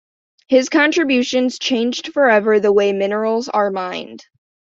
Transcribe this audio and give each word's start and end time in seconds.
His 0.47 0.67
contributions 0.67 1.59
changed 1.59 2.11
forever 2.11 2.59
the 2.59 2.73
way 2.73 2.91
minerals 2.91 3.49
are 3.49 3.69
mined. 3.69 4.25